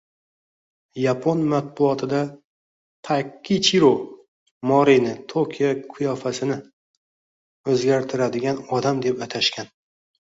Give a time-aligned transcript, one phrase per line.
[1.01, 2.21] Yapon matbuotida
[3.09, 3.91] Taykichiro
[4.71, 6.57] Morini Tokio qiyofasini
[7.75, 9.71] o‘zgartirgan odam deb atashgan